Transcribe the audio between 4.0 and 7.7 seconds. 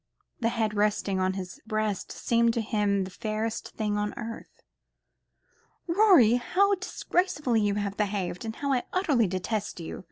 earth. "Rorie, how disgracefully